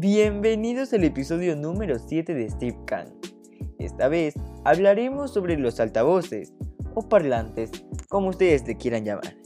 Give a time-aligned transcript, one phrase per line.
[0.00, 3.12] Bienvenidos al episodio número 7 de Steve Khan.
[3.78, 4.32] Esta vez
[4.64, 6.54] hablaremos sobre los altavoces
[6.94, 7.70] o parlantes,
[8.08, 9.36] como ustedes le quieran llamar.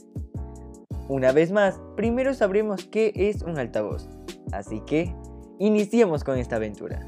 [1.09, 4.07] Una vez más, primero sabremos qué es un altavoz,
[4.53, 5.13] así que
[5.59, 7.05] iniciemos con esta aventura.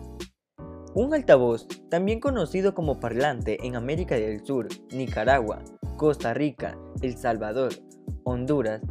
[0.93, 5.63] Un altavoz, también conocido como parlante en América del Sur, Nicaragua,
[5.95, 7.71] Costa Rica, El Salvador,
[8.25, 8.81] Honduras,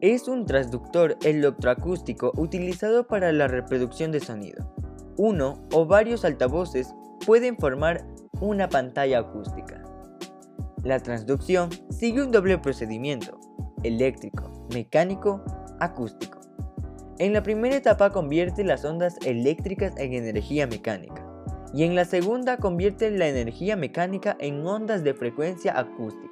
[0.00, 4.72] es un transductor electroacústico utilizado para la reproducción de sonido.
[5.16, 6.94] Uno o varios altavoces
[7.26, 8.06] pueden formar
[8.40, 9.82] una pantalla acústica.
[10.84, 13.40] La transducción sigue un doble procedimiento,
[13.82, 15.42] eléctrico, mecánico,
[15.80, 16.38] acústico.
[17.18, 21.24] En la primera etapa convierte las ondas eléctricas en energía mecánica
[21.74, 26.27] y en la segunda convierte la energía mecánica en ondas de frecuencia acústica.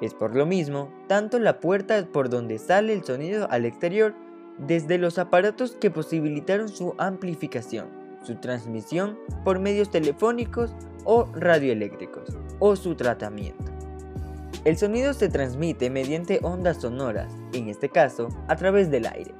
[0.00, 4.14] Es por lo mismo, tanto la puerta por donde sale el sonido al exterior,
[4.58, 7.88] desde los aparatos que posibilitaron su amplificación,
[8.22, 13.64] su transmisión por medios telefónicos o radioeléctricos, o su tratamiento.
[14.64, 19.34] El sonido se transmite mediante ondas sonoras, en este caso a través del aire.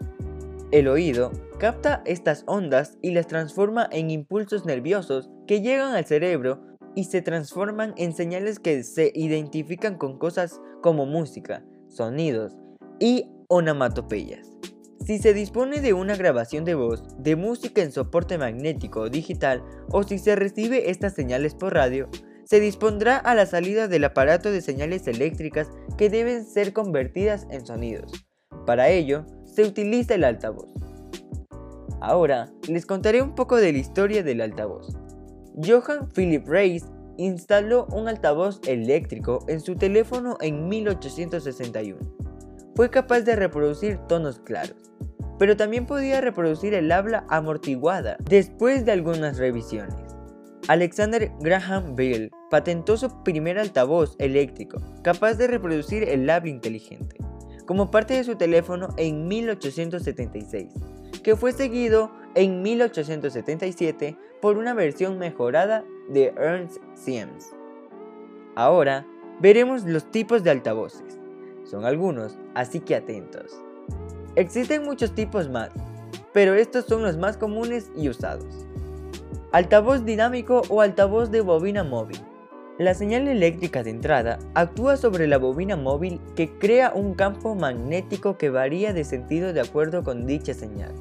[0.70, 6.69] El oído capta estas ondas y las transforma en impulsos nerviosos que llegan al cerebro
[6.94, 12.56] y se transforman en señales que se identifican con cosas como música, sonidos
[12.98, 14.47] y onomatopeyas.
[15.05, 19.64] Si se dispone de una grabación de voz, de música en soporte magnético o digital,
[19.91, 22.08] o si se recibe estas señales por radio,
[22.44, 27.64] se dispondrá a la salida del aparato de señales eléctricas que deben ser convertidas en
[27.64, 28.12] sonidos.
[28.66, 30.69] Para ello, se utiliza el altavoz.
[32.00, 34.97] Ahora, les contaré un poco de la historia del altavoz.
[35.56, 36.84] Johann Philipp Reis
[37.17, 41.98] instaló un altavoz eléctrico en su teléfono en 1861.
[42.75, 44.77] Fue capaz de reproducir tonos claros,
[45.39, 49.95] pero también podía reproducir el habla amortiguada después de algunas revisiones.
[50.69, 57.16] Alexander Graham Bell patentó su primer altavoz eléctrico, capaz de reproducir el habla inteligente,
[57.66, 60.72] como parte de su teléfono en 1876,
[61.22, 67.53] que fue seguido en 1877 por una versión mejorada de Ernst Siemens.
[68.54, 69.06] Ahora
[69.41, 71.19] veremos los tipos de altavoces.
[71.65, 73.60] Son algunos, así que atentos.
[74.37, 75.71] Existen muchos tipos más,
[76.32, 78.66] pero estos son los más comunes y usados.
[79.53, 82.19] Altavoz dinámico o altavoz de bobina móvil.
[82.80, 88.38] La señal eléctrica de entrada actúa sobre la bobina móvil que crea un campo magnético
[88.38, 90.94] que varía de sentido de acuerdo con dicha señal.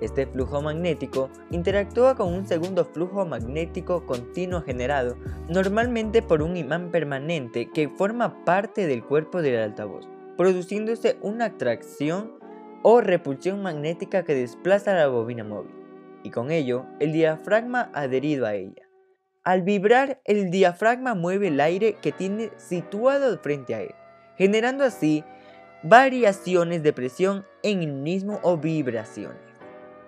[0.00, 5.16] Este flujo magnético interactúa con un segundo flujo magnético continuo generado
[5.48, 12.32] normalmente por un imán permanente que forma parte del cuerpo del altavoz, produciéndose una atracción
[12.82, 15.76] o repulsión magnética que desplaza la bobina móvil,
[16.24, 18.89] y con ello el diafragma adherido a ella.
[19.42, 23.94] Al vibrar, el diafragma mueve el aire que tiene situado frente a él,
[24.36, 25.24] generando así
[25.82, 29.50] variaciones de presión en el mismo o vibraciones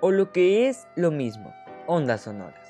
[0.02, 1.54] o lo que es lo mismo,
[1.86, 2.68] ondas sonoras.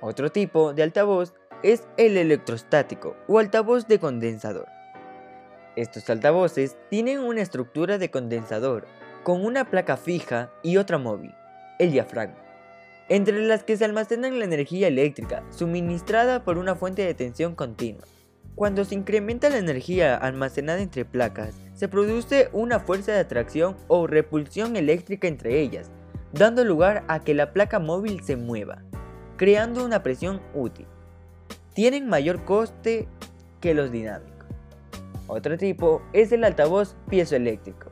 [0.00, 4.68] Otro tipo de altavoz es el electrostático o altavoz de condensador.
[5.74, 8.86] Estos altavoces tienen una estructura de condensador
[9.24, 11.34] con una placa fija y otra móvil,
[11.78, 12.43] el diafragma,
[13.08, 18.04] entre las que se almacenan la energía eléctrica suministrada por una fuente de tensión continua.
[18.54, 24.06] Cuando se incrementa la energía almacenada entre placas, se produce una fuerza de atracción o
[24.06, 25.90] repulsión eléctrica entre ellas,
[26.32, 28.82] dando lugar a que la placa móvil se mueva,
[29.36, 30.86] creando una presión útil.
[31.74, 33.08] Tienen mayor coste
[33.60, 34.46] que los dinámicos.
[35.26, 37.90] Otro tipo es el altavoz piezoeléctrico.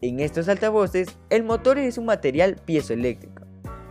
[0.00, 3.33] En estos altavoces, el motor es un material piezoeléctrico,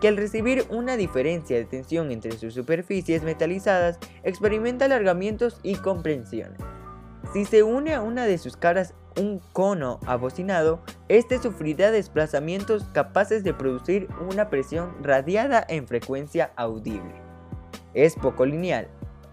[0.04, 6.60] que al recibir una diferencia de tensión entre sus superficies metalizadas, experimenta alargamientos y comprensiones.
[7.32, 13.46] Si se une a una de sus caras un cono abocinado, este sufrirá desplazamientos capaces
[13.46, 17.16] de producir una presión radiada en frecuencia audible.
[17.94, 18.90] Es poco lineal,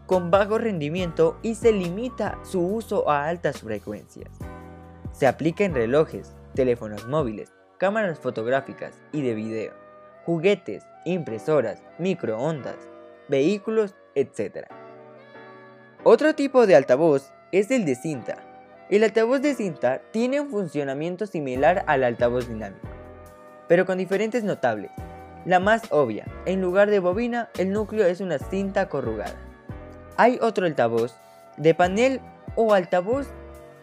[0.06, 4.30] con bajo rendimiento y se limita su uso a altas frecuencias.
[5.10, 9.79] Se aplica en relojes, teléfonos móviles, cámaras fotográficas y de video,
[10.30, 12.76] juguetes, impresoras, microondas,
[13.26, 14.68] vehículos, etc.
[16.04, 18.36] Otro tipo de altavoz es el de cinta,
[18.90, 22.86] el altavoz de cinta tiene un funcionamiento similar al altavoz dinámico,
[23.66, 24.92] pero con diferentes notables.
[25.46, 29.34] La más obvia, en lugar de bobina, el núcleo es una cinta corrugada.
[30.16, 31.16] Hay otro altavoz
[31.56, 32.20] de panel
[32.54, 33.26] o altavoz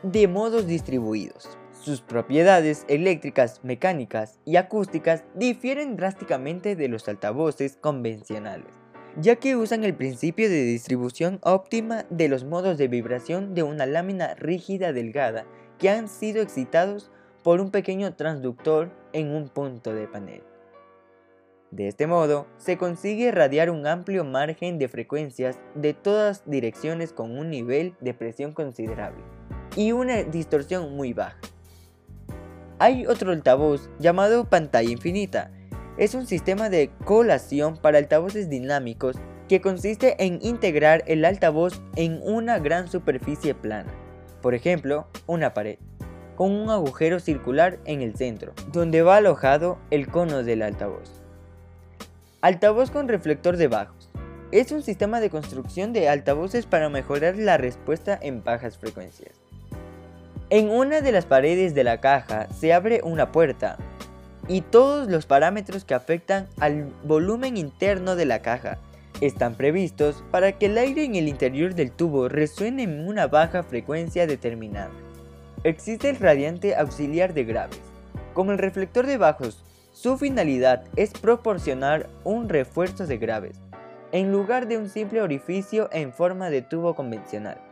[0.01, 1.57] de modos distribuidos.
[1.87, 8.73] Sus propiedades eléctricas, mecánicas y acústicas difieren drásticamente de los altavoces convencionales,
[9.15, 13.85] ya que usan el principio de distribución óptima de los modos de vibración de una
[13.85, 15.45] lámina rígida delgada
[15.79, 17.09] que han sido excitados
[17.41, 20.43] por un pequeño transductor en un punto de panel.
[21.71, 27.39] De este modo, se consigue radiar un amplio margen de frecuencias de todas direcciones con
[27.39, 29.23] un nivel de presión considerable
[29.77, 31.39] y una distorsión muy baja.
[32.79, 35.49] Hay otro altavoz llamado pantalla infinita.
[35.97, 39.15] Es un sistema de colación para altavoces dinámicos
[39.49, 43.91] que consiste en integrar el altavoz en una gran superficie plana,
[44.43, 45.79] por ejemplo, una pared,
[46.35, 51.23] con un agujero circular en el centro, donde va alojado el cono del altavoz.
[52.41, 54.11] Altavoz con reflector de bajos.
[54.51, 59.46] Es un sistema de construcción de altavoces para mejorar la respuesta en bajas frecuencias.
[60.49, 63.77] En una de las paredes de la caja se abre una puerta
[64.47, 68.77] y todos los parámetros que afectan al volumen interno de la caja
[69.19, 73.63] están previstos para que el aire en el interior del tubo resuene en una baja
[73.63, 74.91] frecuencia determinada.
[75.65, 77.81] Existe el radiante auxiliar de graves.
[78.33, 83.59] Como el reflector de bajos su finalidad es proporcionar un refuerzo de graves,
[84.13, 87.66] en lugar de un simple orificio en forma de tubo convencional.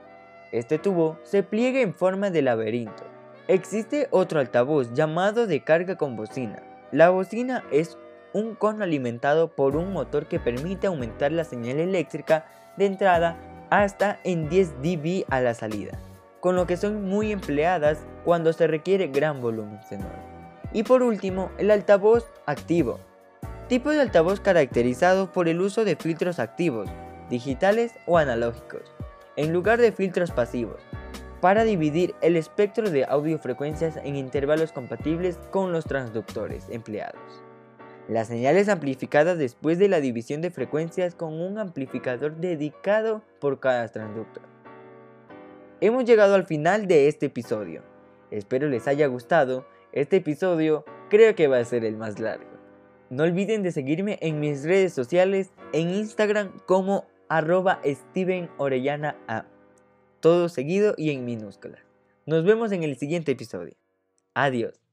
[0.55, 3.03] Este tubo se pliega en forma de laberinto.
[3.49, 6.63] Existe otro altavoz llamado de carga con bocina.
[6.93, 7.97] La bocina es
[8.31, 12.45] un cono alimentado por un motor que permite aumentar la señal eléctrica
[12.77, 13.37] de entrada
[13.69, 15.99] hasta en 10 dB a la salida,
[16.39, 20.23] con lo que son muy empleadas cuando se requiere gran volumen sonoro.
[20.71, 23.01] Y por último, el altavoz activo.
[23.67, 26.87] Tipo de altavoz caracterizado por el uso de filtros activos,
[27.29, 28.94] digitales o analógicos,
[29.35, 30.81] en lugar de filtros pasivos,
[31.41, 37.43] para dividir el espectro de audiofrecuencias en intervalos compatibles con los transductores empleados.
[38.07, 43.59] La señal es amplificada después de la división de frecuencias con un amplificador dedicado por
[43.59, 44.43] cada transductor.
[45.81, 47.83] Hemos llegado al final de este episodio.
[48.31, 49.65] Espero les haya gustado
[49.95, 52.49] este episodio creo que va a ser el más largo.
[53.09, 59.45] No olviden de seguirme en mis redes sociales, en Instagram como arroba Steven Orellana A.
[60.19, 61.81] Todo seguido y en minúsculas.
[62.25, 63.75] Nos vemos en el siguiente episodio.
[64.33, 64.84] Adiós.